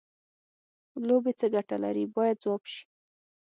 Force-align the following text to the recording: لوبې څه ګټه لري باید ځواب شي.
لوبې 1.07 1.31
څه 1.39 1.47
ګټه 1.55 1.75
لري 1.83 2.03
باید 2.15 2.37
ځواب 2.43 2.63
شي. 2.73 2.83